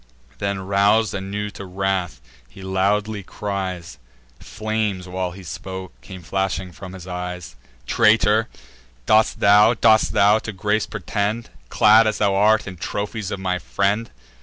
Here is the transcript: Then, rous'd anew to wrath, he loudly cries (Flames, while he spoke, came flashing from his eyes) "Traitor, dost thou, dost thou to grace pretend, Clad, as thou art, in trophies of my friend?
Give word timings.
Then, 0.39 0.61
rous'd 0.61 1.13
anew 1.13 1.51
to 1.51 1.63
wrath, 1.63 2.21
he 2.49 2.63
loudly 2.63 3.21
cries 3.21 3.99
(Flames, 4.39 5.07
while 5.07 5.29
he 5.29 5.43
spoke, 5.43 5.93
came 6.01 6.23
flashing 6.23 6.71
from 6.71 6.93
his 6.93 7.05
eyes) 7.05 7.55
"Traitor, 7.85 8.47
dost 9.05 9.41
thou, 9.41 9.75
dost 9.75 10.13
thou 10.13 10.39
to 10.39 10.51
grace 10.51 10.87
pretend, 10.87 11.51
Clad, 11.69 12.07
as 12.07 12.17
thou 12.17 12.33
art, 12.33 12.65
in 12.65 12.77
trophies 12.77 13.29
of 13.29 13.39
my 13.39 13.59
friend? 13.59 14.09